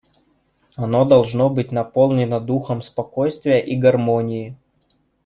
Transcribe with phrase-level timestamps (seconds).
[0.75, 4.57] Оно должно быть наполнено духом спокойствия и гармонии.